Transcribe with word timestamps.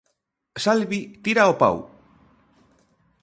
Salvi 0.63 1.01
tira 1.23 1.41
ao 1.45 1.53
pau. 1.61 1.77